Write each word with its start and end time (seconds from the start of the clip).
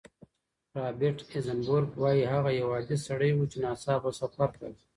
رابرټ 0.79 1.19
ایزنبرګ 1.33 1.89
وايي، 2.01 2.23
هغه 2.33 2.51
یو 2.59 2.67
عادي 2.75 2.97
سړی 3.07 3.31
و 3.33 3.49
چې 3.51 3.57
ناڅاپه 3.63 4.11
سفر 4.19 4.49
پیل 4.59 4.73
کړ. 4.79 4.85